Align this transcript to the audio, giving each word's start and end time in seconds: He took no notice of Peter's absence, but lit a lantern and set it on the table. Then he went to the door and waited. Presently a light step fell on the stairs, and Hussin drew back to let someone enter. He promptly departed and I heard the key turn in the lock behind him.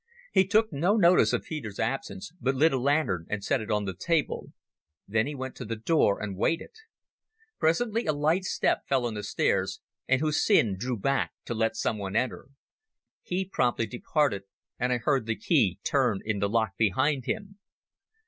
He 0.33 0.47
took 0.47 0.73
no 0.73 0.95
notice 0.95 1.31
of 1.31 1.43
Peter's 1.43 1.79
absence, 1.79 2.31
but 2.41 2.55
lit 2.55 2.73
a 2.73 2.79
lantern 2.79 3.27
and 3.29 3.43
set 3.43 3.61
it 3.61 3.69
on 3.69 3.85
the 3.85 3.93
table. 3.93 4.47
Then 5.07 5.27
he 5.27 5.35
went 5.35 5.53
to 5.57 5.63
the 5.65 5.75
door 5.75 6.19
and 6.19 6.35
waited. 6.35 6.71
Presently 7.59 8.07
a 8.07 8.11
light 8.11 8.43
step 8.43 8.87
fell 8.87 9.05
on 9.05 9.13
the 9.13 9.21
stairs, 9.21 9.79
and 10.07 10.19
Hussin 10.19 10.75
drew 10.75 10.97
back 10.97 11.33
to 11.45 11.53
let 11.53 11.75
someone 11.75 12.15
enter. 12.15 12.47
He 13.21 13.45
promptly 13.47 13.85
departed 13.85 14.45
and 14.79 14.91
I 14.91 14.97
heard 14.97 15.27
the 15.27 15.35
key 15.35 15.77
turn 15.83 16.21
in 16.25 16.39
the 16.39 16.49
lock 16.49 16.71
behind 16.79 17.25
him. 17.25 17.59